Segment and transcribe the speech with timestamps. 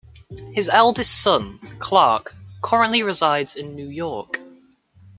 [0.53, 4.41] His eldest son, Clark, currently resides in New York.